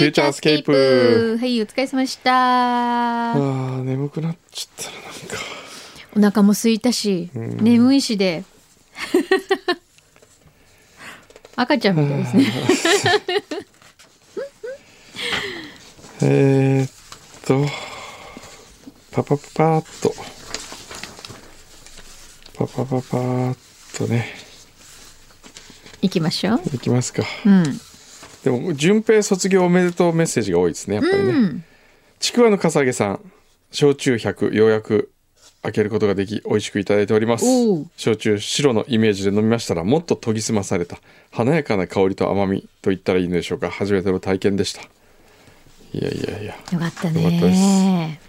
[0.00, 1.36] フューチャースケープ。
[1.38, 3.32] はいお疲れ様でした。
[3.32, 5.36] あー眠くなっちゃったななんか。
[6.16, 7.58] お腹も空いたしうん。
[7.58, 8.44] 眠いしで。
[11.54, 12.46] 赤ちゃんみたいですね。
[16.22, 16.90] えー、っ
[17.44, 17.66] と
[19.12, 20.14] パパパパーっと。
[22.54, 23.56] パパパパーっ
[23.98, 24.34] とね。
[26.00, 26.62] 行きましょう。
[26.72, 27.22] いきますか。
[27.44, 27.89] うん
[28.44, 31.64] でも順平卒業おめでとうメッセージが多いですねやっぱりね、うん。
[32.18, 33.32] ちくわのかさげさん
[33.70, 35.12] 焼酎100ようやく
[35.62, 37.44] 開けることができ美味しくいただいております。
[37.96, 40.98] 焼酎白のイメージで飲みましたらもっと研ぎ澄まされた
[41.30, 43.70] 華やかな香りと甘みと言ったらいいのでしょうか。
[43.70, 44.80] 初めての体験でした。
[45.92, 46.56] いやいやいや。
[46.72, 48.20] よかったね。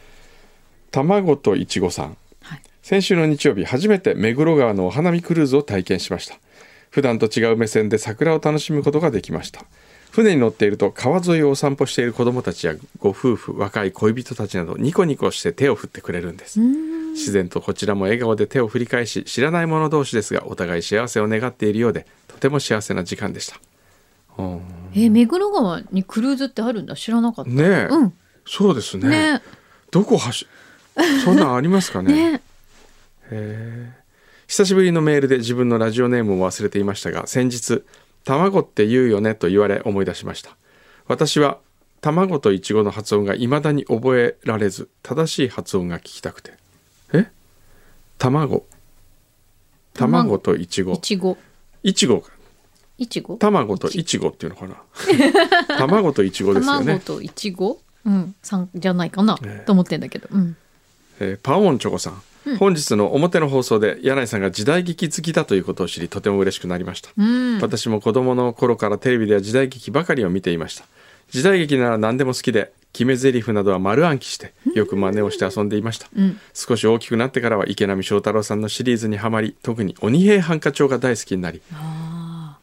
[0.91, 2.17] 卵といちごさん。
[2.41, 2.61] はい。
[2.83, 6.35] 先週の日曜日初めて目黒川のお花見クルーズを体験しました。
[6.91, 9.63] 普段と違う目線で桜を楽しむことができました
[10.11, 16.59] 船に乗っていると川沿いをお散歩している子どもたちやご夫婦若い恋人たちなどニコニコして手を振ってくれるんです。
[16.59, 23.57] 自然とこちらも笑顔で手を振り返し知らない者同士ですがお互い幸せを願っているようでとても幸せな時間でした。
[24.37, 24.61] うん。
[24.95, 26.95] え目黒川にクルーズってあるんだ？
[26.95, 27.51] 知らなかった。
[27.51, 28.13] ねえ、うん。
[28.45, 29.07] そうですね。
[29.09, 29.41] ね。
[29.91, 30.45] どこ走
[31.23, 32.41] そんなんありますかね？
[33.31, 33.95] ね。
[34.47, 37.83] 久しぶりのメールで自分のラジオネームを忘れていましたが先日
[38.25, 40.55] 「卵って言うよね」と言われ思い出しました
[41.07, 41.57] 私は
[42.01, 46.53] 卵とイチゴの発音が未だに覚えられず正しい発音が聞きたくて
[47.13, 47.27] え？
[48.17, 48.65] 卵。
[49.93, 50.93] 卵とイチゴ。
[50.93, 51.37] いちご
[51.83, 52.23] イチゴ
[52.97, 55.77] いちご卵とイチゴっていうのかな？
[55.77, 58.35] 卵とイチゴですよね、卵といちごうん。
[58.41, 60.27] さんじゃないかな、ええと思ってんだけど。
[60.31, 60.55] うん。
[61.19, 62.21] えーパオンチョコさん、
[62.59, 67.09] 本日の表の放送で柳井さんが時代劇好きだということを知りとても嬉しくなりました。
[67.17, 67.59] うん。
[67.61, 70.85] 私も子供の頃からテレビでは時代劇ばかりを見ていました。
[71.29, 76.37] 時代劇なら何でも好きで決め台詞などは丸暗記してよく真似をして遊んでいました、うん。
[76.53, 82.57] 少し大きくなってからは池波正太郎さんのシリーズにはまり特に鬼平犯科帳が大好きになりあ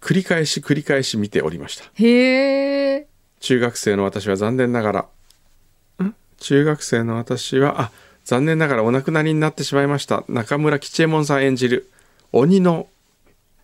[0.00, 1.84] 繰り返し繰り返し見ておりました。
[1.84, 3.06] ーへえ
[3.38, 6.14] 中学生の私は残念ながらん？
[6.38, 7.90] 中学生の私はあ
[8.28, 10.22] 残念ながらお亡くなりになってしまいました。
[10.28, 11.90] 中村吉右衛門さん演じる
[12.30, 12.86] 鬼の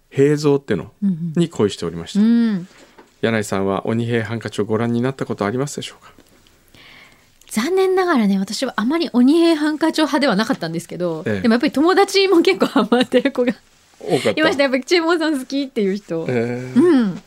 [0.09, 0.91] 平蔵っての
[1.37, 2.67] に恋しておりました、うん。
[3.21, 6.15] 柳井さんは鬼平犯科帳ご覧になったことありますでしょうか？
[7.51, 11.41] 残念ながらね私はあまり鬼平犯科帳派ではなかったんですけど、ええ。
[11.43, 13.53] でもやっぱり友達も結構ハマってる子が
[14.01, 14.31] 多かった。
[14.31, 14.63] いました。
[14.63, 17.23] やっぱりチェモンさん好きっていう人、えーうん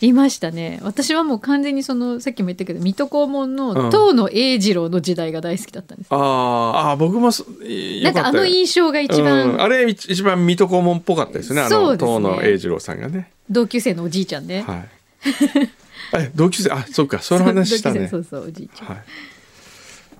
[0.00, 0.78] いましたね。
[0.82, 3.56] 私はもう完全にそのさっきも言ったけど水戸黄門うん。
[3.56, 6.18] の東野栄二郎の時代が大好きだったんです、あー。
[6.90, 7.30] あー僕も
[8.02, 9.60] なんかあの印象が一番、うん。
[9.62, 11.62] あれ一一番水戸黄門っぽかったですね。
[11.62, 12.18] あのそうですね。
[12.18, 13.30] 東野栄二郎さんがね。
[13.48, 14.88] 同級生のおじいちゃんで、はい。
[16.14, 16.70] え同級生？
[16.72, 17.20] あそうか。
[17.20, 18.08] その話したね。
[18.08, 18.88] そうそうそうおじいちゃん。
[18.88, 18.98] はい。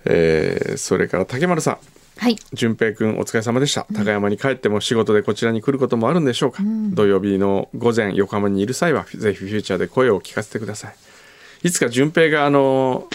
[0.07, 1.79] えーそれから竹丸さん
[2.19, 2.37] はい。
[2.53, 3.87] 淳平くんお疲れ様でした。
[3.93, 10.97] 高山に帰っても仕事でこちらに来ることもあるんでしょうか、土曜日の午前横浜にいる際はぜひフューチャーで声を聞かせてください。
[11.63, 13.09] いつか淳平があの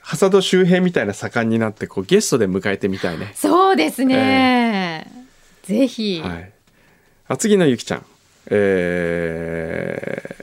[0.00, 3.32] ハド周辺みたいな盛んになってこうゲストで迎えてみたいね。
[3.34, 5.10] そうですね、
[5.62, 6.52] ぜひ、はい。
[7.26, 8.06] 厚木のゆきちゃん。
[8.50, 10.36] え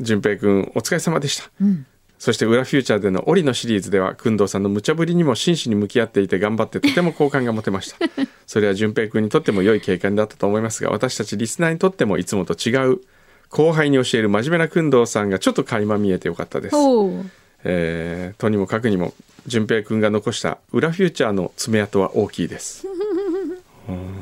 [0.00, 1.84] ー、淳平くんお疲れ様でした、ん
[2.18, 7.98] そして裏フューチャーでの折のシリーズでは工藤さんの無茶ぶりにも真摯に向き合っていて頑張ってとても好感が持てました。
[8.46, 13.00] それは淳平くんにとっても良い経験だったと思いますが私たちリスナーにとってもいつもと違う
[13.50, 16.76] 後輩に教える真面目な工藤さんがちょっと垣間見えてよかったです
[17.64, 19.14] えーとにもかくにも
[19.46, 22.86] 淳平くんが残した裏フューチャーの爪痕は大きいです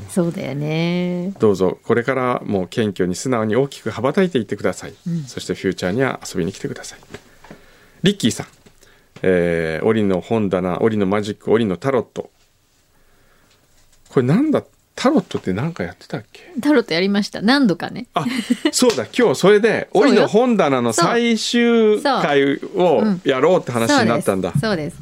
[0.08, 4.94] そうだよねどうぞこれからも謙虚に素直に大きく羽ばたいていってください、
[5.26, 6.98] そしてフューチャーには遊びに来てください
[8.04, 8.46] リッキーさん、
[9.22, 12.30] えー、檻の本棚檻のマジック檻のタロット。
[14.10, 14.62] これなんだ
[14.94, 16.42] タロットって何かやってたっけ？
[16.60, 17.40] タロットやりました。
[17.40, 18.06] 何度かね。
[18.12, 18.26] あ
[18.72, 19.06] そうだ。
[19.06, 23.04] 今日それで 檻の本棚の最終回をう。
[23.08, 23.20] ん。
[23.24, 24.98] やろうって話になったんだ、そうです。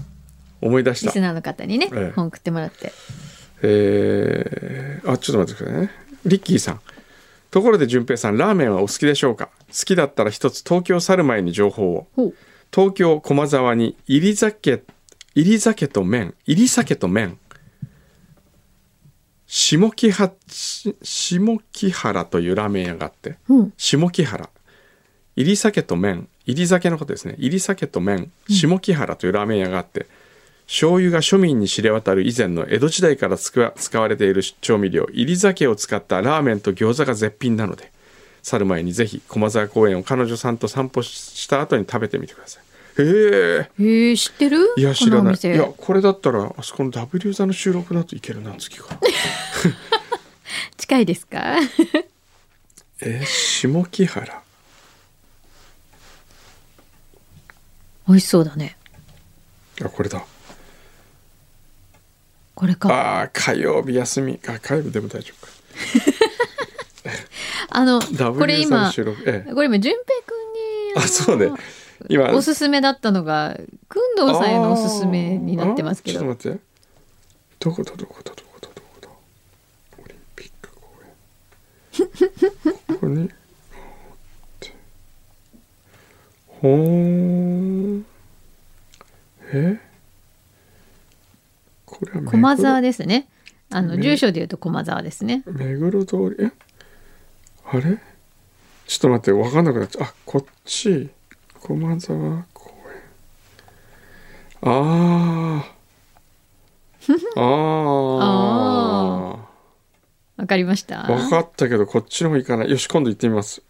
[0.61, 1.07] 思い出した。
[1.09, 2.13] リスナーの方にね、ええ。
[2.15, 2.93] 本送ってもらって。
[3.63, 5.91] えーあちょっと待ってくださいね。
[6.25, 6.81] リッキーさん。
[7.51, 9.47] ところで淳平さんラーメンはお好きでしょうか？
[9.77, 12.07] 好きだったら一つ東京去る前に情報を。
[12.15, 12.35] ほう
[12.75, 14.83] 東京駒沢に入り酒
[15.35, 17.39] 入り酒と麺入り酒と麺
[19.47, 20.33] 下木原
[21.03, 23.73] 下木原というラーメン屋があってうん。
[23.77, 24.49] 下木原。
[25.37, 27.35] 入り酒と麺入り酒のことですね。
[27.39, 30.07] 入り酒と麺下木原というラーメン屋があって、
[30.67, 37.92] 醤油が庶民に知れ渡る以前の江戸時代から使わ使われている調味料入り酒を使ったラーメンと餃子が絶品なので
[38.43, 42.63] 去る前にぜひ駒沢公園を彼女さんと散歩した後に食べてみてください
[43.03, 49.01] へええー、知ってるいや知らないいやこれだったらあそこの W 座の収録だといけるな次から
[50.77, 51.57] 近いですか
[53.01, 54.43] えー下木原
[58.09, 58.77] 美味しそうだね
[59.81, 60.25] あこれだ
[62.55, 66.12] これかあ火曜日休みあ火曜日でも大丈夫か
[67.71, 68.93] あのこれ今
[69.27, 69.53] ええ。
[69.53, 71.53] これ今淳平くんにあそうね。
[72.09, 73.57] 今おすすめだったのが
[73.89, 76.21] くんどうさんへのおすすめになってますけど。
[76.21, 76.73] ちょっと待って。
[77.61, 79.09] どこだどこだどこだどこだ
[80.03, 80.91] オリンピック公
[81.95, 82.03] 園
[82.89, 83.31] ここに
[86.49, 86.79] ほー
[87.99, 88.07] ん
[89.53, 89.79] え
[91.87, 93.29] これは駒沢ですね
[93.71, 96.51] あのね住所で言うと駒沢ですね目黒通りえ
[97.73, 97.99] あれ？
[98.87, 100.07] ちょっと待って分かんなくなっちゃう。
[100.09, 101.09] あこっち。
[101.61, 102.75] 駒沢公
[104.63, 104.71] 園。
[104.71, 105.73] あー。
[107.37, 107.41] あ
[110.37, 111.03] わかりました。
[111.03, 112.71] ー分かったけどこっちの方行かない。
[112.71, 113.63] よし今度行ってみます。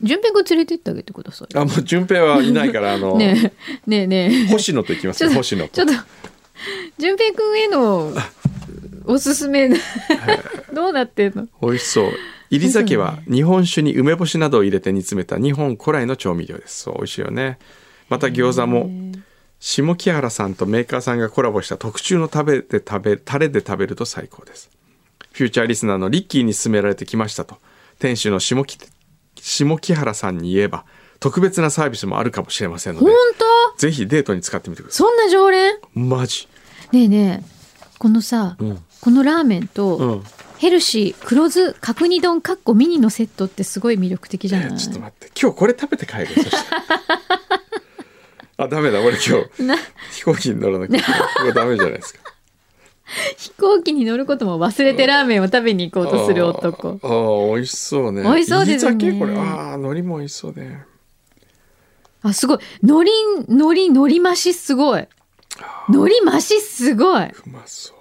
[0.00, 1.48] 淳平くん連れてってあげてください。
[1.56, 3.52] あもう順平はいないからあの、 ね
[3.86, 4.46] えねえねえ。
[4.48, 5.70] 星野と行きますよ星野と。
[5.74, 5.92] ちょっと
[6.98, 8.12] 淳平くんへの
[9.04, 9.70] おすすめ
[10.72, 11.48] どうなってんの？
[11.62, 12.12] 美味しそう
[12.50, 16.82] 入り酒は日本酒に梅干しなどを入れて煮詰めた日本古来の調味料です。
[16.84, 17.58] そう美味しいよね。
[18.08, 18.90] また餃子も
[19.60, 24.70] 下木原さんとメーカーさんがコラボした特注の食べで食べタレで食べると最高です。
[25.32, 27.58] フューチャーリスナーのリッキーに勧められてきましたと。
[27.98, 28.78] 店主の下木
[29.40, 30.84] 下木原さんに言えば
[31.20, 33.14] 特別なサービスもあるかもしれませんの本で
[33.76, 33.78] 当？
[33.78, 35.74] ぜひデートに使ってみてくださそんな常連？
[35.74, 36.48] いマジ。
[36.92, 38.78] ねえねえこのさ、うん。
[39.00, 40.22] このラーメンと、うん
[40.58, 45.30] ヘルシー黒酢角煮丼かっこミニのセットってすごい魅力的じゃない、えちょっと待って。
[45.40, 46.28] 今日これ食べて帰る？
[48.60, 49.00] あダメだ。
[49.00, 49.20] 俺今
[49.56, 49.76] 日な。
[50.10, 52.20] 飛行機に乗らなきゃこれダメじゃないですか。
[53.38, 56.88] 飛行機に乗ることも忘れてラーメンを食べに行こうとする男。
[56.88, 58.22] あーあー美味しそうね。
[58.22, 59.12] 美味しそうですね。
[59.18, 59.36] これ。
[59.36, 60.84] ああ海苔も美味しそうね。
[62.22, 62.58] あすごい。
[62.82, 63.10] 海苔
[63.48, 65.06] 海苔海苔増しすごい。
[65.88, 67.22] 海苔増しすごい。
[67.26, 67.97] うまそう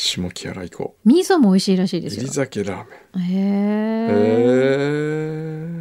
[0.00, 2.22] 下木原行こ味噌も美味しいらしいうですよ。
[2.22, 2.86] 入り酒ラー
[3.18, 3.26] メン。
[3.26, 3.38] へへ
[4.46, 4.48] え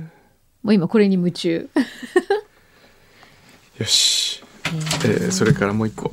[0.05, 0.07] え
[0.63, 1.69] もう今これに夢中。
[3.77, 6.11] よし、えーそれからもう一個。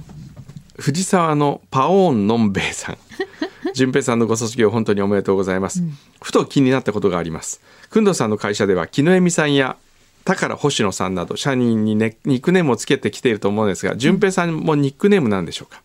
[0.77, 2.99] 藤沢のパオーンのんべえさん。
[3.73, 5.83] 淳平さんのご卒業本当におめでとうございます、
[6.23, 7.63] ふと気になったことがあります。
[7.89, 9.79] くんどさんの会社では木の恵美さんや
[10.25, 15.83] 宝星野さんなど社員に、ね、ニックネームをつけてきていると思うんですが淳平さんもニックネームなんでしょうか？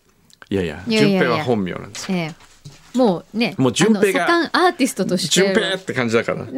[0.50, 1.18] いやいやいやいやいや。
[1.18, 2.18] 淳平は本名なんですよ。
[2.18, 2.98] ええ。
[2.98, 5.28] もうねもう順平がアーティストとして。
[5.28, 6.44] 順平って感じだから。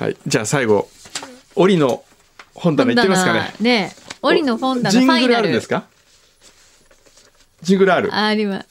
[0.00, 0.16] はい。
[0.26, 0.88] じゃあ最後
[1.54, 2.02] 折の
[2.54, 3.54] 本棚行ってみますかね。
[3.60, 3.94] ね。
[3.96, 5.18] え折の本棚フジングル。
[5.20, 5.84] ァイナルあるんですか？
[7.62, 8.12] ジングルある？
[8.12, 8.66] あります。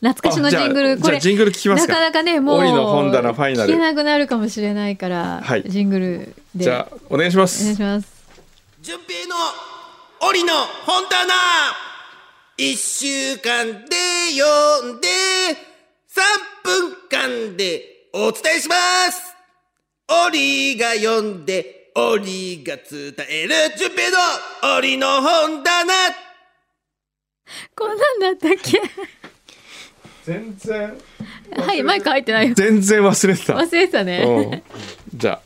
[0.00, 0.98] 懐かしのジングル。
[0.98, 1.92] これジングル聞きますか。
[1.92, 3.72] なかなかねもう折の本棚ファイナル。
[3.72, 5.64] 聞けなくなるかもしれないから、はい。
[5.66, 6.64] ジングルで。
[6.64, 8.08] じゃあお願いしまお願いすします。
[8.82, 9.34] 順平の
[10.20, 10.52] 檻の
[10.84, 11.32] 本棚
[12.56, 13.96] 一週間で
[14.36, 15.08] 読んで
[16.08, 16.24] 三
[16.64, 18.74] 分間でお伝えしま
[19.12, 19.34] す。
[20.08, 24.16] 檻が読んで檻が伝える順平の
[24.78, 25.92] 檻の本棚。
[27.76, 28.82] こんなんだったっけ？
[30.24, 30.98] 全然。
[31.64, 32.54] はいマイク入ってないよ。
[32.54, 33.54] 全然忘れてた。
[33.54, 34.24] 忘れてたね。
[34.26, 34.62] うん。
[35.16, 35.40] じゃあ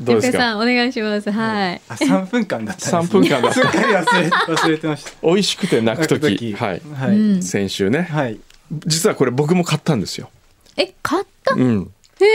[0.00, 0.38] どうですか？
[0.38, 1.30] 順平さんお願いします。
[1.30, 1.80] はい。
[1.88, 3.48] あ、三分間だったんです、3分間だ。
[3.48, 5.10] っすったかり忘れ忘れてました。
[5.22, 6.52] 美味しくて泣く時。
[6.54, 7.42] はい。
[7.42, 8.02] 先週ね。
[8.02, 8.38] はい。
[8.86, 10.30] 実はこれ僕も買ったんですよ。
[10.76, 11.54] え買った？
[11.54, 11.90] うん。
[12.20, 12.28] へえ。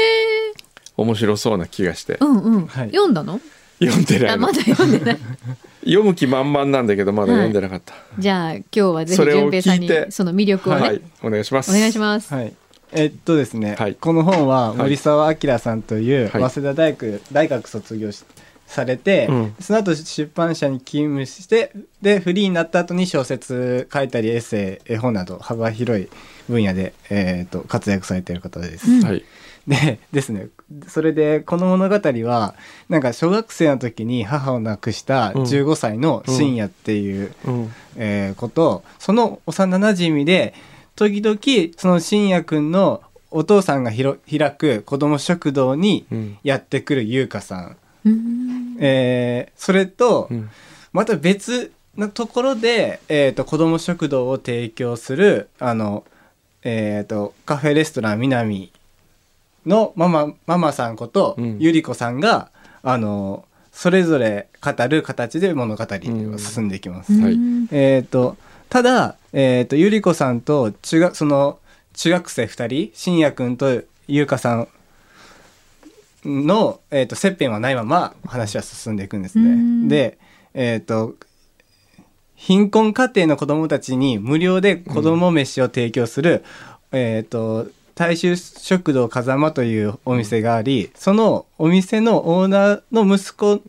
[0.97, 2.17] 面白そうな気がして。
[2.19, 2.87] うんうん、はい。
[2.91, 3.39] 読んだの？
[3.81, 5.17] 読んでないまだ読んでない。
[5.85, 7.93] 読む気満々なんだけどまだ読んでなかった。
[8.19, 11.01] じゃあ今日はぜひ順平さんにその魅力をね、はい。
[11.23, 11.71] お願いします。
[11.71, 12.53] お願いします、はい。
[12.91, 13.95] えっとですね、はい。
[13.95, 16.49] この本は森沢明さんというはい。
[16.49, 18.25] 早稲田大学大学卒業し
[18.69, 19.55] されて、うん。
[19.59, 26.07] その後出版社に勤務してでフリーになった後に小説書いたりエッセイ絵本など幅広い
[26.47, 28.89] 分野で、えー、と活躍されている方です。
[28.89, 29.03] うん。
[29.03, 29.23] はい。
[29.67, 30.47] でですね。
[30.87, 32.53] それでこの物語は
[32.89, 35.41] なんか小学生の時に母を亡くしたうん。
[35.43, 37.73] 15歳の深夜っていう、うん。
[37.97, 40.53] えーことその幼なじみで
[40.99, 41.39] 時々
[41.77, 43.01] その深夜くんの
[43.31, 46.37] お父さんがひろ開く子ども食堂にうん。
[46.43, 48.77] やってくる優香さん、うん。
[48.81, 50.49] えーそれとうん。
[50.91, 56.03] また別のところで、えー、と子ども食堂を提供するあの、
[56.63, 58.69] えー、とカフェレストラン南
[59.65, 61.57] のママママさんこと、うん。
[61.59, 62.51] ゆり子さんが
[62.83, 67.13] あのそれぞれ語る形で物語は進んでいきます。
[67.13, 67.37] はい。
[67.71, 68.35] えっ、と
[68.69, 71.59] ただ、えっ、とゆり子さんと中学その
[71.93, 74.67] 中学生2人信也くんと優香さん
[76.25, 79.49] の、えー、と接点はないまま話は進んでいくんですね。
[79.49, 80.17] うんで、
[80.53, 81.15] えっ、と
[82.35, 86.43] 貧困家庭の子供たちに無料で子供飯を提供する、
[86.91, 93.61] えっ、と大衆食堂風間というお店がありそのお店のオーナーの息子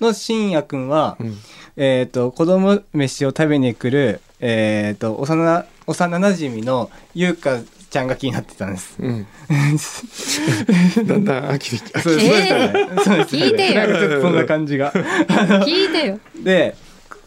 [0.00, 1.36] の信也くんは、うん。
[1.76, 7.60] えっ、と子供飯を食べに来る、えっ、と幼幼なじみの優香
[7.90, 8.96] ちゃんが気になってたんです。
[8.98, 9.26] うん。
[11.06, 12.72] だんだん飽きてきそうですね。
[13.04, 14.92] そうですね聞いてよそんな感じが。
[15.64, 16.20] 聞いてよ。
[16.42, 16.76] で、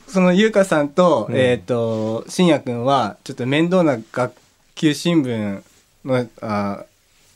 [0.08, 1.36] その優香さんと、うん。
[1.38, 4.34] えっ、と、信也くんは、ちょっと面倒な学
[4.76, 5.62] 級新聞
[6.06, 6.84] の、あ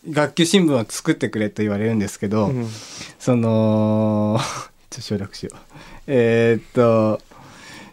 [0.10, 2.70] 学級新聞を作ってくれと言われるんですけど、うん。
[3.20, 4.40] その、
[5.02, 5.58] 省略しよう。
[6.08, 7.20] えっ、と、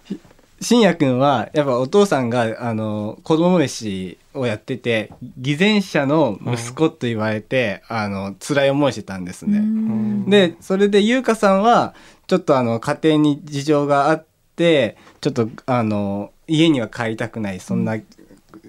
[0.04, 0.20] ひ
[0.60, 9.58] 信也くんは、やっぱお父さんが、あの、子供飯をやってて、偽善者の息子と言われて、あの、辛い思いしてたんですね。
[9.58, 11.94] うんで、それで優香さんは、
[12.26, 14.26] ちょっとあの、家庭に事情があっ
[14.56, 17.96] て、ちょっとあの、家には帰りたくない、そんな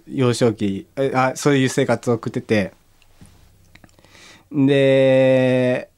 [0.07, 2.73] 幼少期、えあそういう生活を送ってて、
[4.51, 5.89] で、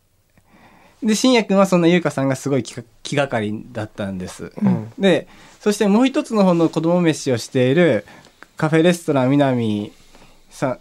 [1.04, 4.54] で、信也くんはそんな優香さんがすごい気がかりだったんです。
[4.62, 5.28] うんで、
[5.60, 8.06] そしてもう一つの方の子供飯をしている
[8.58, 9.92] カフェレストラン南
[10.50, 10.80] さんっ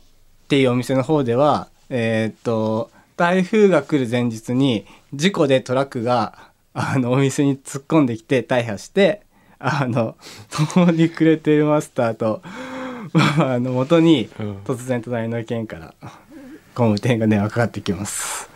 [0.49, 9.23] ていうお店の方では、えーっと、台風が来る前日に事故でトラックがあのお店に突っ込んできて大破して、
[9.59, 10.17] あの、
[10.51, 12.43] 途方に暮れているマスターと、
[13.39, 15.95] あの、元にうん突然隣の県から
[16.75, 18.49] 工務店が電話かかってきます。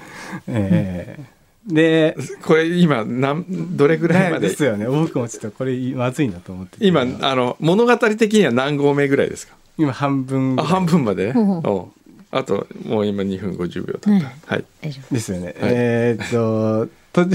[0.49, 1.36] えー
[1.66, 3.44] で、これ今なん
[3.76, 4.49] どれぐらいまで？
[4.49, 4.87] ですよね。
[4.87, 6.87] 僕もちょっとこれまずいなと思ってて。
[6.87, 9.56] 今あの物語的には何合目ぐらいですか？
[9.76, 11.32] 今半分ぐあ半分まで？
[11.37, 11.88] おう。
[12.30, 14.20] あともう今2分50秒経った、うん。
[14.20, 14.64] はい。
[14.82, 17.28] 大丈ですよね、えーっとと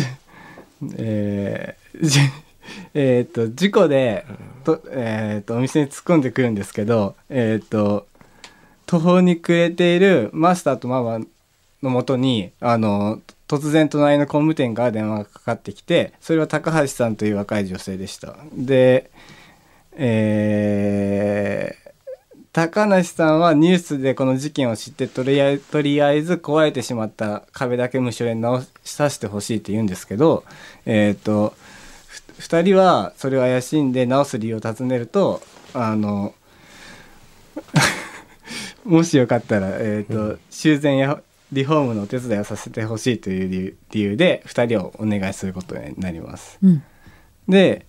[0.98, 2.20] えーじ
[2.94, 4.26] えーっと事故で
[4.64, 8.08] と,、えーっとお店に突っ込んでくるんですけどえーっと
[8.86, 11.20] 途方に暮れているマスターとママ
[11.82, 13.22] のもとにあの
[13.52, 18.38] 突然隣の工務店から電話がかかってきてそれは高橋さんという若い女性でした。
[18.54, 19.12] で
[19.92, 21.82] えー
[22.54, 30.44] 高梨さんはニュースでこの事件を知ってとりあえずとりあえず壊れてしまった壁だけ無償で直させてほしいって言うんですけど、
[30.86, 31.54] えー、と
[32.08, 35.42] ふ2人はそれを怪しんで直す理由を尋ねると
[35.74, 36.34] あの
[38.84, 46.58] もしよかったら、えーと修繕やリフォームのお手伝いをさせてほしいという理由理由で2人をお願いすることになります。
[46.62, 46.84] 夫うん
[47.48, 47.86] で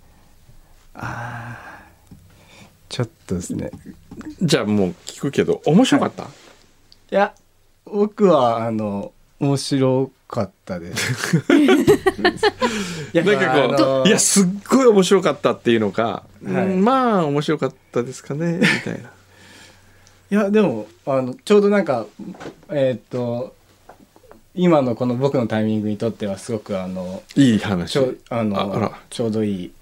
[0.94, 2.14] あー
[2.88, 3.70] ちょっとですね
[4.42, 6.26] じゃあもう聞くけど面白かった、い
[7.10, 7.34] や
[7.84, 11.36] 僕はあの面白かったです。
[11.38, 11.42] い
[13.16, 19.10] やなんかこう、あのいやすっごい面白かったっていうのか、はいうんまあ面白かったですかねみたいな。
[20.32, 22.06] いやでもあのちょうどなんか
[22.70, 23.54] えーっと
[24.54, 29.72] 今のこの僕のタイミングにとってはすごくあのいい話ちょあのあちょうどいい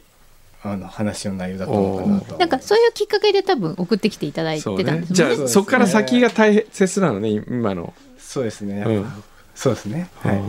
[0.65, 2.37] あの話の内容だったのかなと。
[2.37, 7.95] なんかそういうきっかけで多分送ってきていただいてたんですもんねじゃあそうですねから先が大切なのね今の。
[8.19, 8.83] そうですね。
[8.85, 9.07] うん
[9.55, 10.11] そうですね。
[10.17, 10.43] はい。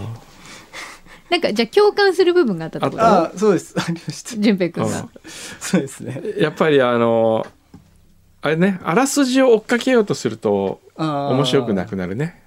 [1.29, 3.03] なんかじゃあ共感する部分があったってこと？
[3.03, 3.75] あそうです。
[3.77, 4.35] ありました。
[4.37, 5.09] 淳平君がうん
[5.59, 6.21] そうですね。
[6.39, 7.45] やっぱりあの
[8.41, 12.41] あれねあらすじを追っかけようとすると面面白くなくなるね。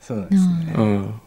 [0.00, 0.74] そうなんですね。
[0.76, 1.20] うん、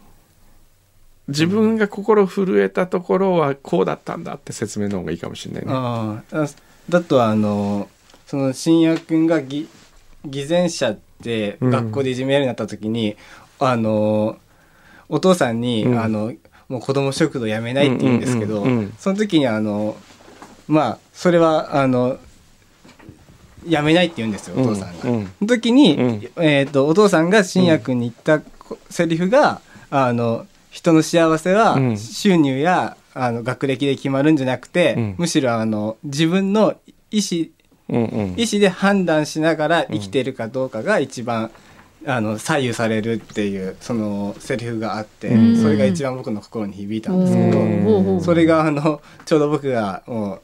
[1.28, 5.72] 自分が心震えたところはこうだったんだって説明の方がいいかもしれないね。
[5.74, 6.46] ああ
[6.88, 7.88] だとあの
[8.26, 9.68] その信也君がぎ
[10.24, 13.16] 偽善者ってうん学校でいじめられるようになった時に、
[13.58, 14.38] あの
[15.08, 16.32] お父さんに、うんあの
[16.68, 19.96] もう子供食堂やめないって言うんですけど、うんうんうんうんその時にあの
[20.68, 22.18] まあそれはあの
[23.66, 25.10] やめないって言うんですよお父さんが。
[25.10, 25.16] うん。
[25.16, 26.30] うんその時に、うん。
[26.36, 31.96] えー、とお父さんが信也君に言ったこセリフが、あの人の幸せはうん。
[31.98, 35.14] 収入や、あの学歴で決まるんじゃなくて、うん。
[35.18, 36.74] むしろあの自分の
[37.10, 37.46] 意思
[37.88, 38.34] うんうん。
[38.36, 41.50] 意思で判断しながら生きているかどうかが一番、
[42.04, 45.62] あの左右されるっていうそのセリフがあって、うん。
[45.62, 50.42] それが一番僕の心に響いたんですけど、それがあのちょうど僕がもう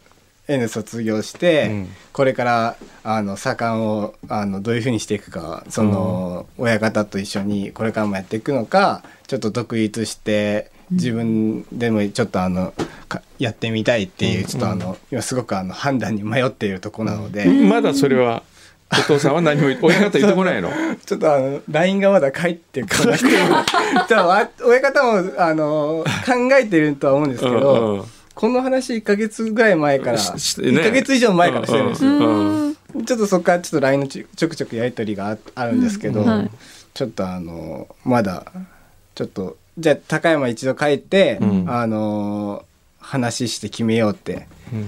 [0.49, 1.89] N 卒業して、うん。
[2.13, 12.75] これからあの盛んをあのどういうふうにしていくかその親方と一緒にこれからもやっていくのかちょっと独立して自分でもちょっとあの
[13.09, 18.43] かやってみたいっていうちょっとあの今すごくあの判断に迷っているところなので、まだそれは
[18.93, 20.71] お父さんは何も 親方言ってこないの？
[21.07, 23.29] ちょっとあの LINE がまだ返ってこなくて
[24.09, 28.05] じゃ あ親方もあの考えてるとは思うんですけど、うんうん
[28.39, 30.23] この話1か月ぐらい前から、ね。
[30.23, 36.27] 1か月以上前からしてるんですよ、うんうんちょっとそこからちょっと LINE のちちょくちょくやり取りがああるんですけど、うん。
[36.27, 36.51] はい。
[36.95, 38.51] ちょっとあのまだ
[39.15, 41.65] ちょっとじゃあ高山一度帰って、うん。
[41.69, 42.65] あの
[42.99, 44.87] 話して決めようってうん。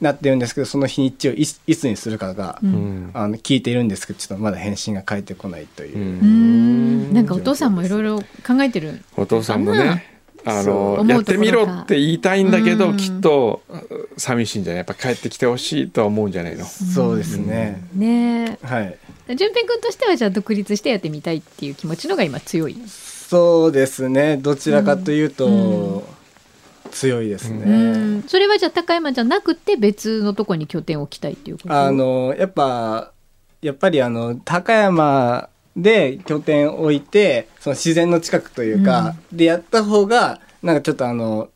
[0.00, 3.10] なってるんですけどその日にちをいついつにするかが、うん。
[3.14, 5.96] あの聞いているんですけどちょっとまだ返信が返ってこないという。
[5.96, 7.14] う、うーん。
[7.14, 9.04] なんかお父さんもいろいろ考えてる。
[9.16, 10.17] お父さんもね
[10.48, 12.96] あのやってみろって言いたいんだけどうん。
[12.96, 13.62] きっと
[14.16, 14.78] 寂しいんじゃない？
[14.78, 16.64] やっぱ帰ってきてほしいとは思うんじゃないの？
[16.64, 18.58] そうですね、ね。
[18.62, 18.98] はい。
[19.28, 22.76] え淳平君としてはじゃあ独立してやってみたいっていう気持ちのが今強い？
[22.86, 24.36] そうですね。
[24.38, 26.02] どちらかというと、うん。
[26.90, 28.22] 強いですね、うん。
[28.26, 31.74] それはじゃあ高山じゃなくて別のとこに拠点を置きたいっていうこと？
[31.74, 33.12] あのやっぱ
[33.60, 35.50] やっぱりあの高山
[35.82, 41.50] で拠点を置いてその自然の近くというか、でやった方がなんかちょっとあの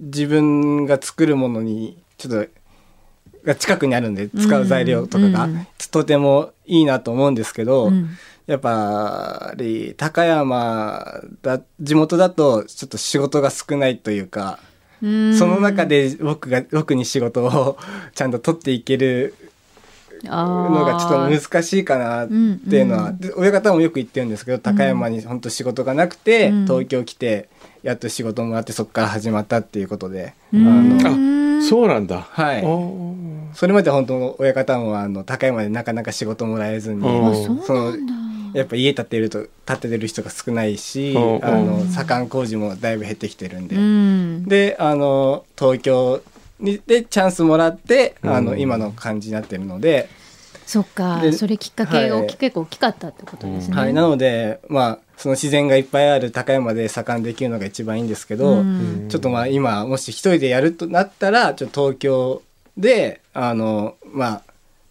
[0.00, 2.50] 自分が作るものにちょっと
[3.44, 5.66] が近くにあるんで使う材料とかが、うん。
[5.90, 8.10] とてもいいなと思うんですけど、うん。
[8.46, 14.58] やっぱり高山だ地元だとちょっと仕事が少ないというか、
[15.02, 15.38] うん。
[15.38, 17.78] その中で僕が僕に仕事を
[18.14, 19.34] ちゃんと取っていける
[20.24, 26.64] のがちょっと難しいかなっていうのは、うんで親方もよく言ってるんですけど高山に本当仕事がなくて、うん。
[26.64, 27.48] 東京来て
[27.82, 30.68] やっと仕事もらってそこから始まったっていうことで、うん。
[30.68, 32.26] あのあそうなんだ。
[32.30, 32.62] はい。
[33.56, 37.02] それまで本当親方もあの高山でなかなか仕事もらえずに、
[37.62, 38.14] そのなんだ。
[38.54, 41.44] やっぱ家建てると建ててる人が少ないし、うん。
[41.44, 44.44] あの左官工事もだいぶ減ってきてるんで、うん。
[44.44, 46.22] であの東京
[46.60, 50.08] にでチャンスもらってあの、うん今の感じになってるので、
[50.66, 51.20] そっか。
[51.20, 52.24] でそれきっかけがはい。
[52.24, 59.08] 大き結構大きかったってことですね、はい、なのでまあその自然がいっぱいある高山で左官できるのが一番いいんですけど、うん。
[59.08, 62.42] ちょっとまあ今もし一人でやるとなったらちょっと東京
[62.76, 64.42] であのまあ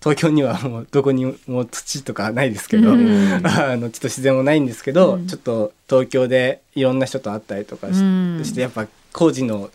[0.02, 3.42] 東京にはもうどこにも土とかないですけど、うん。
[3.48, 5.28] あのちょっと自然もないんですけど、うん。
[5.28, 8.44] ちょっと東京でいろんな人と会ったりとかし,、うん。
[8.54, 9.70] てやっぱ工事の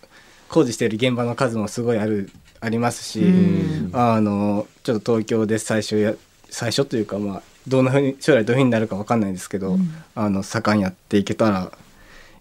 [0.49, 2.31] 工事してる現場の数もすごいある
[2.61, 3.91] ありますし、うん。
[3.93, 6.15] あのちょっと東京で最初や
[6.51, 9.91] 最初というかまあどんなふうに将来どういうふうになるかわかんないですけど、うん。
[10.15, 11.73] あの盛んやっていけたら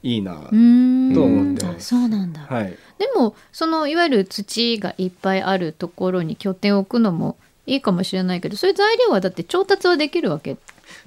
[0.03, 1.13] いいな、うん。
[1.13, 1.95] と思ってます。
[1.95, 2.77] あそうなんだ、はい。
[2.97, 10.55] でもそのいわゆる土がいっぱいあるところに拠点を置くのもいいかもしれないけどそういう材料はだって調達はできるわけ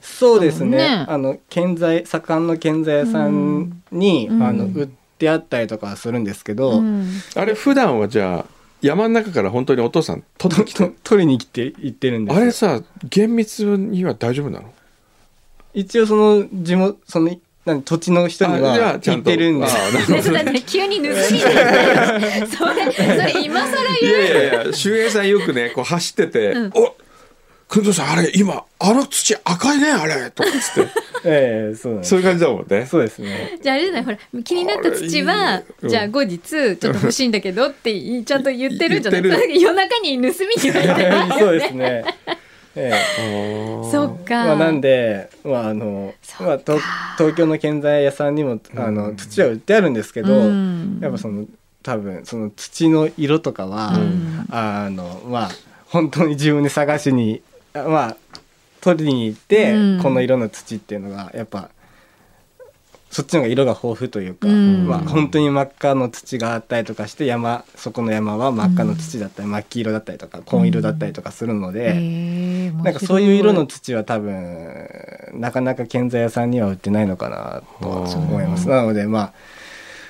[0.03, 0.77] そうですね。
[0.77, 4.43] ねあの建材盛んの建材屋さんに、うん。
[4.43, 4.89] あの売っ
[5.21, 7.09] てあったりとかはするんですけど、うん。
[7.37, 8.45] あれ普段はじゃあ
[8.81, 14.73] 山の中から本当にお父さん取ってきてと取りに来て行ってるんですあれさ厳密には大丈夫なの？
[15.75, 19.67] 一応その地元その何土地の人には行あちゃんとってるんで。
[19.69, 24.15] そうだね急に盗みそれそれ今更い言う。
[24.15, 26.73] やいやいや周平さんよくねこう走ってて「うん。
[26.75, 26.97] お
[27.71, 30.91] 工藤さんあれ今あの土赤いねあれ」とかっつって。
[31.23, 32.11] ええそうなんです。
[32.11, 32.87] そういう感じだもんね。
[32.87, 33.59] そうですね。
[33.63, 35.89] じゃああれじゃないほら気になった土はいいうん。
[35.89, 39.23] じゃあ後日ちょっと欲しいんだけどっていちゃんと言ってるんじゃない。
[39.23, 42.05] 言っ夜中に盗みに入ってないそうよねですね。
[42.75, 43.91] ええ。
[43.93, 46.79] そっか、まあ、なんで、まああのまあ、と
[47.19, 50.99] 東京の建材屋さんにもあの土は売ってあるんですけど、うん。
[51.03, 51.45] やっぱその
[51.83, 54.47] 多分その土の色とかは、うん。
[54.51, 55.51] あのまあ
[55.87, 58.17] 本当に自分で探しにあまあ
[58.81, 60.03] 取りに行って、うん。
[60.03, 61.71] この色の土っていうのがやっぱ
[63.11, 64.87] そっちの方が色が豊富というか、うん。
[64.87, 71.95] まあ本当に真っ赤の土があったりとかして山そこの山は真っ赤の土だったり、真っ黄色だったりとか紺色だったりとかするので。
[71.95, 74.89] へえなんかそういう色の土は多分
[75.35, 78.69] なかなか建材屋さんには売ってないのかなとは思います。
[78.69, 79.33] なのでまあ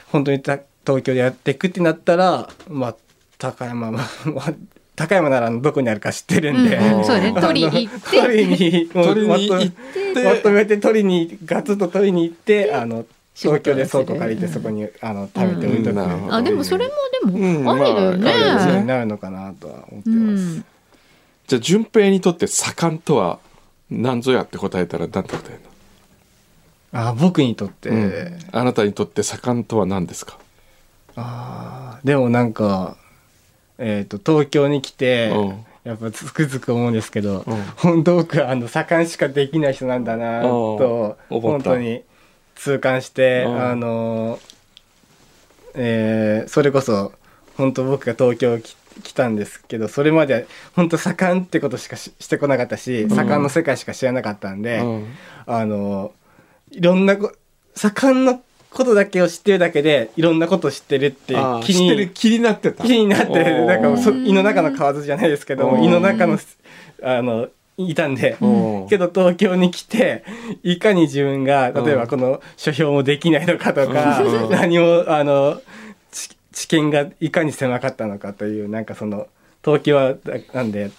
[0.09, 2.97] 本当にた東京でやっていくってなったらまあ
[3.39, 4.55] 高山まあまあ
[5.01, 7.29] 高山ならどこにあるか知ってるんで、うんうんそうね。
[7.29, 8.21] あの取り行って。
[8.21, 10.77] 取りにまとてまとめて。
[10.77, 15.97] 取りにガツッと取りに行ってあの東京で倉庫借りてそこにあの食べて置いとく、うん。
[15.97, 16.93] なるほどあでもそれも
[17.33, 20.59] でうんもありだよね、まああれそうになるのかなとは思ってうます。
[20.59, 20.65] ん。
[21.47, 23.39] じゃあ順平にとって盛んとは
[23.91, 25.61] 何ぞやって答えたら何て答える
[26.93, 28.39] あ僕にとって、の、うん。
[28.53, 30.39] あなたにとって盛んとは何ですか？
[31.17, 32.97] あーでもなんか、
[33.81, 35.65] えー、と東京に来て、うん。
[35.83, 37.63] やっぱつくづく思うんですけど、うん。
[37.77, 42.03] 本当僕はあの盛んしかできない人なんだなと本当に
[42.55, 43.63] 痛感して、うん。
[43.63, 44.39] あの
[45.75, 47.13] えーそれこそ
[47.57, 50.43] 本当僕が東京き来たんですけどそれまでは
[50.75, 55.07] 本当盛んってことしかししてこなかったし、盛んの世界しか知らなかったんで、うん。
[55.47, 56.13] あの
[56.71, 57.33] いろんなこ
[57.75, 62.85] 盛んのことだけを知ってるだけでいろんなことを知ってるって気あー知ってるに気になってた。
[62.85, 66.39] 気になってなんかそ胃の中の蛙じゃないですけども胃の中の
[67.03, 68.37] あのいたんで。
[68.89, 70.25] けど東京に来て
[70.63, 74.51] いかに自分が例えばこの書評もできないのかとかうん。
[74.53, 75.61] 何もあの
[76.13, 79.27] 知知見がいかに狭かったのかというなんかその
[79.65, 80.91] 東京はだなんで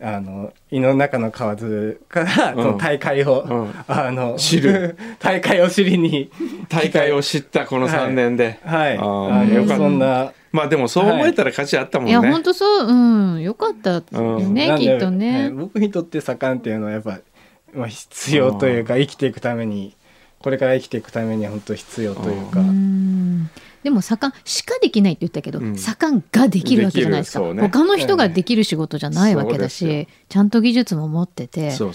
[0.00, 3.74] あの胃の中の蛙からその大会を、うん。
[3.88, 4.96] あの知る。
[5.18, 6.30] 大会を知りに。
[6.68, 8.98] 大会を知ったこの3年で、はい。
[8.98, 9.76] あーあのよかった。
[9.76, 12.14] そんなまあでもそう思えたら価値あったもんね、い。
[12.14, 12.86] や本当そう。
[12.86, 13.42] うん。
[13.42, 14.78] よかったよね、なん。
[14.78, 15.14] できっとはい。
[15.14, 17.18] ね、僕にとって盛んっていうのはやっぱ、
[17.74, 19.96] まあ、必要というか生きていくために
[20.38, 22.60] これから生きていくためには本当必要というか。
[22.60, 23.50] うん
[23.86, 25.76] でも盛んしかできないって言ったけど、うん。
[25.78, 27.54] 盛んができるわけじゃないですか。
[27.54, 27.62] ね。
[27.62, 31.92] 他の人ができる仕事じゃないわけだしちゃんと技術も持っててそ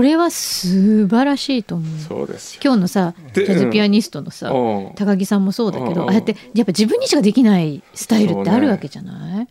[0.00, 1.98] れは素晴らしいと思う。
[1.98, 2.60] そうですよ。
[2.64, 4.94] 今日のさジでャズピアニストのさ、うん。
[4.94, 6.08] 高木さんもそうだけど、うん。
[6.08, 9.48] ああやってやっぱ自分にしかできないスタイルってあるわけじゃない？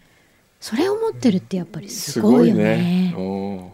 [0.60, 3.14] そ,、れを持ってるってやっぱりすごいよね。
[3.16, 3.70] うん。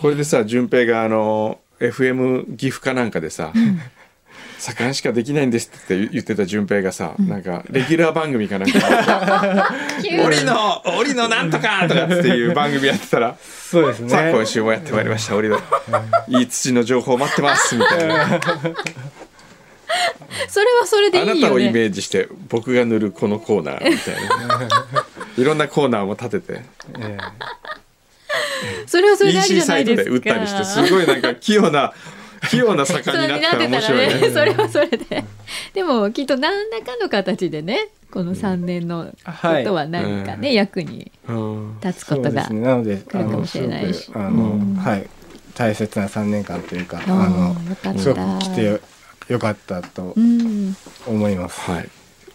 [0.00, 3.80] これでさ順平があの FM 岐阜かなんかでさ「盛ん
[4.94, 10.22] しかできないんです」って言ってた順平がさ、なんかレギュラー番組かなんか「急に。
[10.22, 14.10] 檻の檻のなんとか!」とかっていう番組やってたらそうですね。
[14.10, 15.60] さあ今週もやってまいりました「檻の。
[16.28, 18.40] いい土の情報待ってます」みたいな。
[20.48, 21.40] それはそれでいいよね。
[21.40, 24.14] あなたをイメージして僕が塗るこのコーナーみたい
[24.48, 24.68] な。
[25.36, 26.62] いろんなコーナーも立てて。
[26.98, 27.18] え
[28.86, 30.10] それはそれで EC じゃないですか。
[30.10, 31.92] で売ったりしてすごいなんか器用な
[32.50, 34.30] 器用な盛んになったら面白いね。
[34.30, 35.24] それはそれで。
[35.74, 39.32] でもきっと何らかの形でね、この3年のこ
[39.64, 42.30] とは何かね、役にうん立つそことが。
[42.30, 45.08] うですねなので来るかもしれないしあの、うんはい
[45.54, 48.80] 大切な3年間というかあのよかったすごく来てよ
[49.28, 50.74] よかったとうん。
[51.06, 51.88] 思います、はい。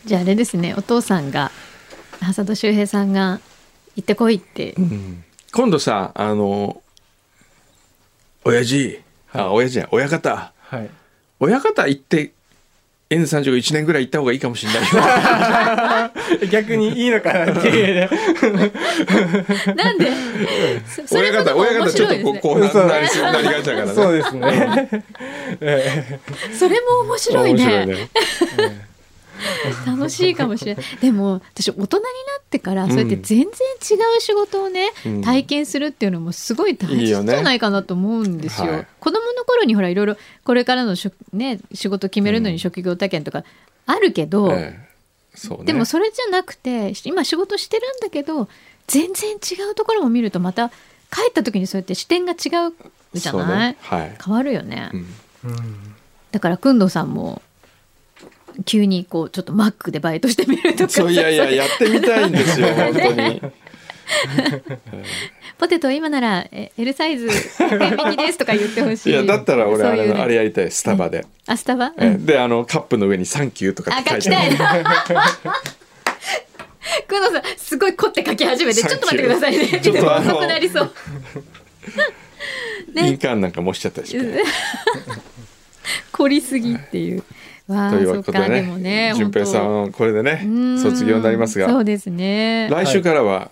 [0.06, 1.52] じゃああれですね、お父さんが
[2.22, 3.40] 浅田秀平さんが
[3.96, 4.76] 行ってこいって。
[5.52, 6.82] 今度さあの
[8.46, 9.02] 親父
[9.38, 10.90] あ親父じゃない親方はい
[11.40, 12.32] 親方行って
[13.10, 14.82] N35 年ぐらい行った方がいいかもしれない
[16.42, 16.48] よ。
[16.52, 18.10] 逆にいいのかなっていう
[19.76, 20.12] なんで？
[20.86, 22.16] そそれ親方親方ちょっと。
[22.20, 23.94] こうこうななりなりがちだからね。
[23.94, 25.04] そうですね
[26.60, 27.96] それも面白い面白いね。
[27.96, 28.10] ね。
[29.86, 30.86] 楽しいかもしれない。
[31.02, 32.08] でも私大人にな
[32.40, 33.48] ってからそうやって全然違
[34.18, 38.72] う仕事をね、うん体験するっていうのもすごい大事いいよねじゃないかなと思うんですよ。
[38.72, 43.44] はい子供の頃にほらいろいろこれからのしょね仕事決めるのに職業体験とか
[43.86, 44.88] あるけど、ええ
[45.36, 45.66] そうね。
[45.66, 48.50] でもそれじゃなくて今仕事してるんだけど
[48.88, 50.76] 全然違うところも見るとまた帰
[51.30, 52.74] った時にそうやって視点が違う
[53.14, 54.18] じゃない、ねはい。
[54.24, 54.92] 変わるよね。
[54.94, 55.06] うん
[56.32, 57.42] だから工藤さんも
[58.66, 60.90] 急にこうちょっっとマックでバイトしてみるとか。
[60.90, 63.42] そういやいややってみたいんですよ本当に。
[65.58, 69.10] ポテト今ならえ L サイズ100円引きですとか言ってほしい。
[69.12, 71.26] いやだったら俺あれあれやりたいスタバで。
[71.46, 74.22] あスタバ、えであのカップの上に「サンキュー」とか書いてある。
[74.22, 74.94] 書きたいな。
[77.10, 79.82] 工藤さんすごい凝って書き始めてちょっと待ってくださいね。
[79.82, 80.92] ちょっと遅くなりそう。
[82.96, 84.44] 印鑑なんかもしちゃったりして。
[86.12, 87.24] 凝りすぎっていう
[87.68, 90.42] というそっかでわけでねもね順平さ本んこれでね
[90.82, 91.68] 卒業になりますが。
[91.68, 92.70] そうですね。
[92.72, 93.52] 来週からは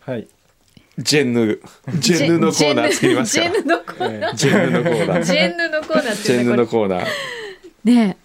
[0.00, 0.26] はい。
[0.98, 1.60] ジェンヌ
[2.00, 4.34] ジェンヌのコーナー作りますジェンヌのコーナー。
[4.34, 5.22] ジェンヌのコーナー。
[5.22, 7.06] ジェンヌのコーナージェンヌのコーナー。
[7.84, 7.94] れ。
[7.94, 8.16] ね。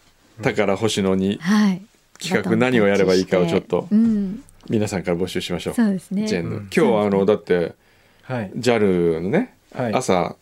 [0.42, 1.82] 宝星野にはい。
[2.20, 4.44] 企画何をやればいいかをちょっとうん。
[4.70, 5.74] 皆さんから募集しましょう。
[5.76, 6.28] そうですね。
[6.28, 6.56] ジェンヌ。
[6.56, 7.76] うん今日はあのだって
[8.24, 8.52] はい。
[8.58, 9.94] JAL のねはい。
[9.94, 10.36] 朝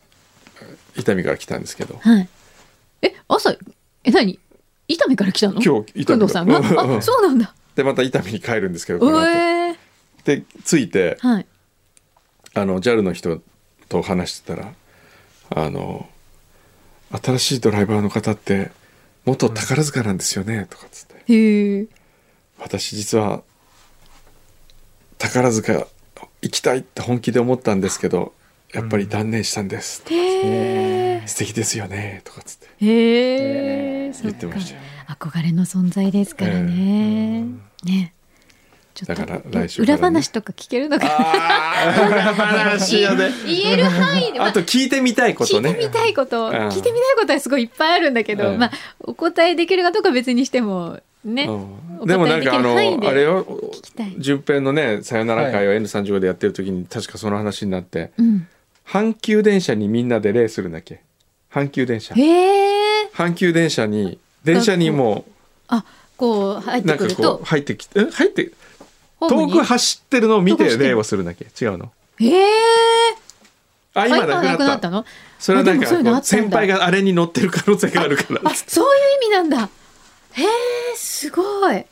[0.96, 1.98] 伊丹から来たんですけど。
[2.00, 2.30] はい。
[3.02, 3.52] え朝
[4.04, 4.40] え何？
[4.92, 5.62] 伊丹から来たの？
[5.62, 6.60] 今日伊丹さんが？
[6.60, 6.98] うんうんうん。
[6.98, 7.54] あそうなんだ。
[7.76, 9.00] でまた伊丹に帰るんですけど
[10.26, 11.46] で着いてはい。
[12.54, 13.42] あの JAL の人
[13.88, 14.74] と話してたら
[15.52, 16.10] あの
[17.24, 18.72] 新しいドライバーの方って
[19.24, 21.34] 元宝塚なんですよねとかっつって。
[21.34, 21.88] へえ
[22.60, 23.42] 私実は
[25.18, 25.88] 宝塚
[26.42, 28.34] 行きたいって本気で思ったんですけど
[28.74, 32.22] やっぱり断念したんです、へえ素敵ですよね。
[32.24, 32.68] とかっつって。
[32.80, 34.82] 言ってましたよ。
[35.08, 37.46] 憧れの存在ですからね。
[37.84, 38.14] ね。
[38.94, 39.94] ちょっとだから来週からね。
[39.94, 41.12] 裏話とか聞けるのかな。
[41.12, 43.30] ああ裏話よね。
[43.46, 45.70] 言える範囲で、まあと聞いてみたいことね。
[45.70, 46.54] 聞いてみたいこと、ん。
[46.54, 48.60] 聞いてみたいことはすごいいっぱいあるんだけど、うん。
[48.60, 52.08] まあお答えできるかどうかは別にしてもね、うん。
[52.08, 52.80] でもなんかあのあ
[53.12, 53.46] れよ。
[54.18, 58.12] 順平のね「さよなら会」を N35 でやってる時に確かその話になって。
[58.18, 58.48] うん、
[58.92, 61.02] 阪急電車にみんなでレースするんだっけ？
[61.52, 62.14] 阪急電車。
[62.14, 65.26] 阪急電車に電車にも
[65.70, 65.86] あ
[66.18, 67.38] こう入ってくると？
[67.38, 68.12] う入ってきてえ？
[68.12, 68.52] 入って
[69.20, 71.46] 遠く走ってるのを見て礼をするんだっけ？
[71.46, 71.92] 違うの？
[72.20, 72.46] へえ
[73.94, 75.06] あ今なくなっったたの？
[75.40, 78.42] それはなんか先輩があれに乗ってる可能性があるから。
[78.44, 79.70] あそういう意味なんだ。
[80.34, 80.48] へえ
[80.96, 81.86] すごい。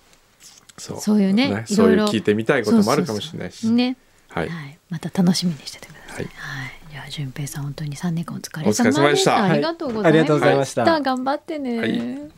[0.77, 0.99] そう。
[0.99, 3.69] そういうねそういう聞いてみたいこともあるかもしれないし。
[3.69, 3.95] ね。
[4.29, 4.49] ははい。
[4.49, 4.51] い、
[4.89, 6.25] また楽しみにしててください。
[6.25, 6.67] ははい。
[6.67, 6.78] い、じゃ
[7.09, 9.43] あ順平さん本当に三年間お疲れ様お疲れ様でした。
[9.43, 10.13] ありがとうございました。
[10.13, 11.01] ありがとうございました。
[11.01, 11.79] 頑張ってね。
[11.79, 11.95] はい。
[11.97, 12.29] 今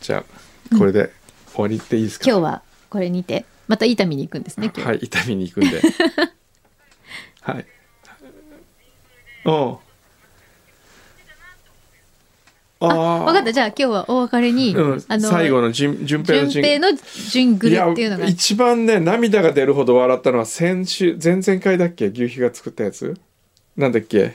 [0.00, 0.24] じゃ
[0.72, 1.10] あこれで
[1.52, 2.24] 終わりっていいですか？
[2.24, 4.72] 日はこれにてまた伊丹に行くんですね。
[4.76, 5.80] はい痛みに行くんで。
[7.42, 7.66] はい。
[9.44, 9.78] おう。
[12.84, 13.52] ああ、分かった。
[13.52, 16.98] じゃあ今日はお別れに、うん、あの最後の順順平の順平の
[17.30, 18.24] ジングルっていうのが。
[18.24, 22.06] や一番ね涙が出るほど笑ったのは先週前々回だっけ？
[22.08, 23.16] 牛皮が作ったやつ？
[23.76, 24.34] なんだっけ？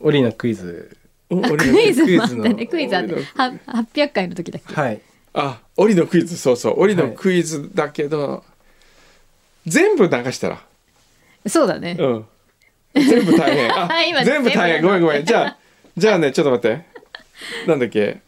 [0.00, 0.96] オリのクイズ。
[1.30, 2.04] あクイズ。
[2.04, 2.66] クイズのもあったね。
[2.66, 4.74] クイズあって俺のは八百回の時だっけ？
[4.74, 5.00] はい。
[5.32, 6.80] あオリのクイズそうそう。
[6.80, 8.44] オリのクイズだけど、
[9.66, 10.60] 全部流したら？
[11.46, 11.96] そうだね。
[11.98, 12.26] うん。
[12.94, 13.70] 全部大変。
[13.72, 14.82] あ 今全部大変。
[14.82, 15.24] ごめんごめん。
[15.24, 15.56] じゃあ
[15.96, 16.84] じゃあねちょっと待って。
[17.66, 18.20] なんだっけ？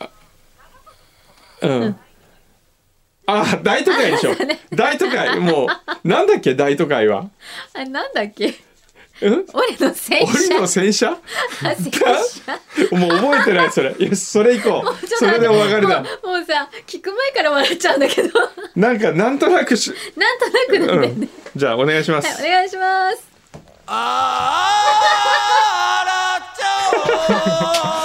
[0.00, 0.08] あ
[1.62, 1.96] うん
[3.40, 4.34] あ大都会でしょ。
[4.74, 5.38] 大都会。
[5.40, 5.66] もう
[6.08, 7.26] なんだっけ大都会は。
[7.74, 8.54] あれなんだっけ？
[9.22, 9.46] うん？
[9.52, 10.60] 俺の戦俺車。
[10.60, 11.10] の洗車？
[11.64, 12.96] あ戦車。
[12.96, 13.94] もう覚えてないそれ。
[13.98, 15.06] よしそれ行こう。
[15.06, 16.00] それでお別れだ。
[16.00, 18.30] もうもうさ聞く前から笑っちゃうんだけど。
[18.74, 23.28] なんかなんとなくし、なんとなくなんだよね、うん、じゃあお願いします、はいお願いします。
[23.86, 24.92] あ
[27.88, 28.01] ら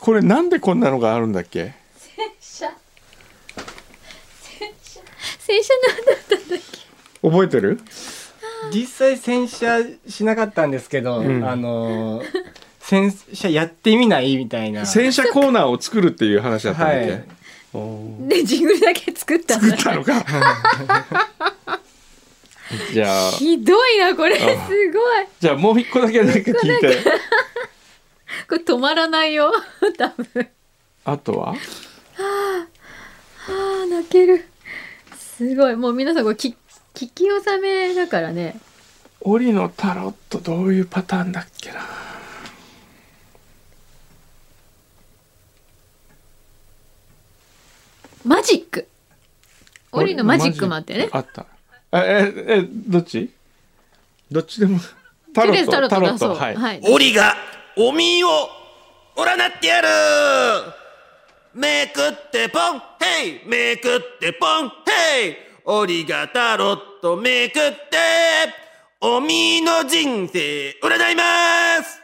[0.00, 1.74] これなんでこんなのがあるんだっけ？
[1.98, 2.66] 戦車。
[4.42, 5.00] 戦車。
[5.38, 7.28] 戦車なんだったんだっけ？
[7.28, 7.80] 覚えてる？
[8.72, 11.44] 実際洗車しなかったんですけど、ん。
[11.44, 12.26] あのー
[12.82, 14.84] 洗車やってみないみたいな。
[14.86, 17.18] 洗車コーナーを作るっていう話だったんだっけ、は
[18.24, 18.28] い。
[18.28, 19.76] でジングルだけ作ったんだ。
[19.76, 20.24] 作ったのか？
[22.92, 23.30] じゃあ。
[23.32, 24.36] ひどいなこれ。
[24.38, 24.56] すごい。
[25.40, 26.98] じゃあもう一個だけなんか聞いて
[28.48, 29.52] これ止まらないよ。
[29.98, 30.48] 多分。
[31.04, 31.54] あとは？
[32.18, 34.44] あー泣ける。
[35.16, 35.76] すごい。
[35.76, 36.54] もう皆さんこれ聞
[36.94, 38.58] 聞き納めだからね。
[39.22, 41.80] 檻のタロットどういうパターンだっけな？
[48.24, 48.86] マジック。
[49.92, 51.08] オリのマジックもあってね。
[51.10, 51.46] あった。
[51.92, 53.30] えええどっち？
[54.30, 54.78] どっちでも。
[55.34, 55.96] タロットとりあえずタロット。
[56.10, 56.36] だそう。
[56.36, 56.80] はい、はい。
[57.14, 57.34] が
[57.76, 58.48] おみーを
[59.16, 59.88] 占ってやる。
[61.54, 62.82] めくってポン。
[63.00, 63.48] ヘイ。
[63.48, 64.68] めくってポン。
[64.86, 65.36] ヘイ。
[65.64, 67.98] 俺がタロットめくって。
[69.00, 72.00] おみーの人生占います。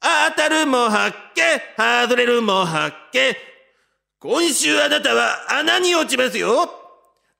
[0.00, 1.60] 当たるも発見。
[1.76, 3.36] 外れるも発見。
[4.18, 6.70] 今週あなたは穴に落ちますよ。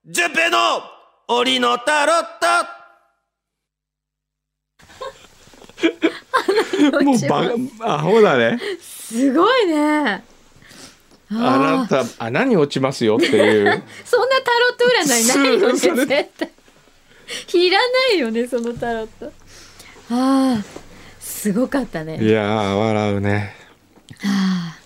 [0.05, 0.83] ジュペの
[1.27, 2.23] 檻のタロッ
[5.89, 6.04] ト。
[7.03, 8.59] もうバアホだね。
[8.81, 10.23] すごいね。
[11.31, 13.83] あなた穴に落ちますよっていう。
[14.05, 16.51] そんなタロット占いないよね絶対。
[17.53, 19.33] いらないよねそのタロット。
[20.11, 20.63] ああ
[21.19, 22.23] すごかったね。
[22.23, 23.55] いやー笑うね。
[24.23, 24.77] あ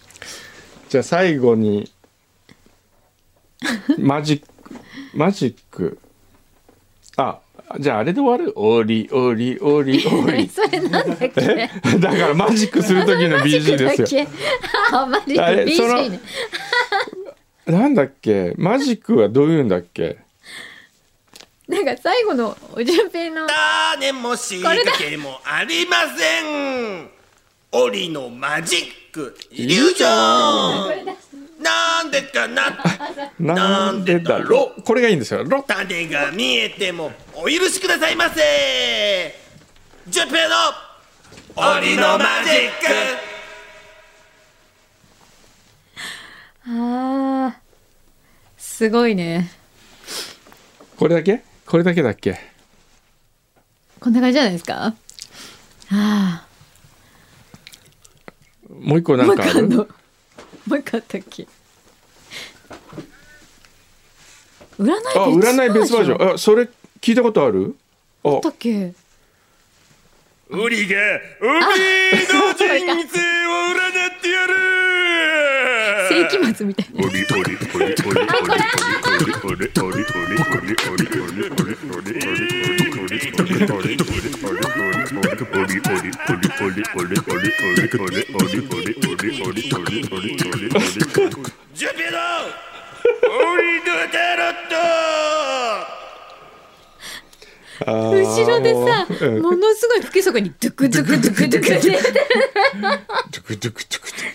[0.87, 1.91] じゃあ最後に
[3.97, 4.75] マジック
[5.13, 5.99] マジック。
[7.17, 7.39] あ
[7.79, 8.53] じゃああれで終わる？
[8.57, 11.29] オリオリオリオあリそれなんだっけ？
[11.99, 14.21] だからマジックする時の BG ですよ。
[14.23, 14.27] よ
[14.91, 16.19] あマジックあれ BG そのね
[17.67, 18.53] なんだっけ？
[18.57, 20.17] マジックはどういうんだっけ？
[21.67, 27.09] なんか最後のおじゅんぺいの種も仕掛けもありません。
[27.71, 28.81] 檻のマジッ
[29.13, 31.15] クイリュージョン
[31.59, 32.77] なんでかな？
[33.39, 34.81] なんでだろう？
[34.81, 35.43] これがいいんですよ。
[35.43, 39.35] ロ種が見えてもお許しくださいませ。
[40.07, 40.55] ジュペの
[41.55, 42.85] 檻のマジック。
[46.67, 47.53] あー
[48.57, 49.51] すごいね。
[50.97, 51.43] これだけ？
[51.65, 52.39] これだけだっけ？
[53.99, 54.93] こんな感じじゃないですか？
[55.91, 56.45] あ
[58.69, 59.89] もう一個なんかある？
[60.69, 61.47] もう一個あんのもう一個あったっけ
[64.79, 66.33] 占いあ占い別バージョン。
[66.35, 66.69] あそれ
[67.01, 67.75] 聞いたことある？
[68.23, 68.29] あ。
[68.29, 68.93] あったっけ？
[70.51, 70.97] ウリが
[71.41, 71.59] おめ
[72.13, 73.77] えの人生を占
[74.17, 74.53] ってやる！
[76.09, 77.03] 世紀末みたいな
[98.43, 99.41] 後ろでさうん。
[99.41, 101.79] ものすごい不規則にドゥクドゥクドゥクドゥクって。
[101.79, 102.03] 全然
[103.31, 104.29] トゥクトゥクトゥクトゥ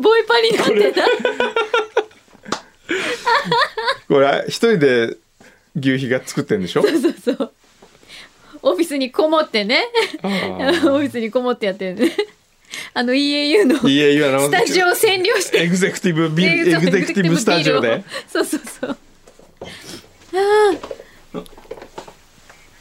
[0.00, 1.06] ボイパになってた
[4.08, 5.16] これ一人で
[5.76, 7.52] 牛皮が作ってんでしょそうそう
[8.62, 9.84] オフィスにこもってね
[10.22, 12.12] あオーフィスにこもってやってるね
[12.92, 18.96] あの EAU のスタジオを占領してエグゼクティブビエグゼクティブスタジオでそうそうそう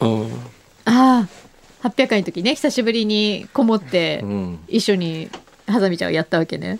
[0.01, 0.32] うん
[0.93, 1.27] あ
[1.83, 4.59] あ800回の時ね久しぶりにこもってうん。
[4.67, 5.29] 一緒に
[5.67, 6.79] ハサミちゃんがやったわけね。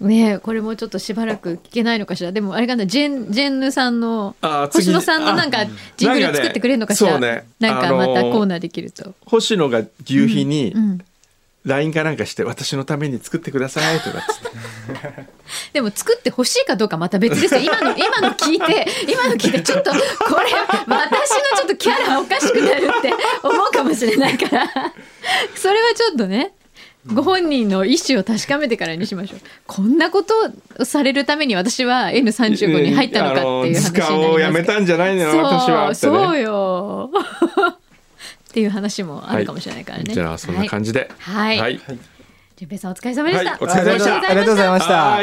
[0.00, 2.30] ねえこれもうちょっとしばらく聞けないのかしら。
[2.30, 4.36] でもあれかなジェンジェンヌさんの
[4.72, 7.18] 星野さんのなんかあジングル作ってくれるのかしら。
[7.18, 10.98] なんかまたあのーコーナーできると、星野が牛皮にうん
[11.64, 15.28] LINE かなんかして私のために作ってくださいとかっつって。
[15.72, 17.60] でも作ってほしいかどうかまた別ですよ。
[17.60, 19.96] 今の今の聞いて今の聞いてちょっとこ
[20.40, 20.46] れ
[20.86, 24.68] 私のちょっとキャラおかしくなるって思うかもしれないから。
[25.54, 26.52] それはちょっとね
[27.06, 29.40] ご本人の意思を確かめてからにしましょう。
[29.66, 30.34] こんなこと
[30.78, 34.32] をされるために私は N35 に入ったのかっていう話になりますけど。
[34.32, 37.10] をやめたんじゃないの私はってそうねよ
[38.58, 41.08] っていう話もあるかもしれないからね、はい、じゃあそんな感じで。
[41.16, 41.78] はい、はい。
[41.78, 41.98] はい、
[42.78, 44.16] さんお疲れ様でした、はい、お疲れ様でした。
[44.16, 45.20] ありがとうございました。